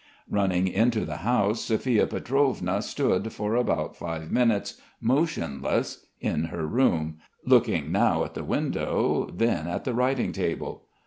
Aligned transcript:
Running 0.31 0.67
into 0.67 1.05
the 1.05 1.17
house 1.17 1.63
Sophia 1.63 2.07
Pietrovna 2.07 2.81
stood 2.81 3.31
for 3.31 3.53
about 3.53 3.95
five 3.95 4.31
minutes 4.31 4.81
motionless 4.99 6.07
in 6.19 6.45
her 6.45 6.65
room, 6.65 7.19
looking 7.45 7.91
now 7.91 8.23
at 8.23 8.33
the 8.33 8.43
window 8.43 9.29
then 9.31 9.67
at 9.67 9.83
the 9.83 9.93
writing 9.93 10.31
table.... 10.31 10.87